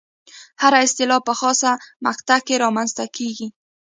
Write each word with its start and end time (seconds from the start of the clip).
هره 0.61 0.77
اصطلاح 0.85 1.21
په 1.27 1.33
خاصه 1.39 1.71
مقطع 2.05 2.39
کې 2.45 2.61
رامنځته 2.63 3.05
کېږي. 3.17 3.47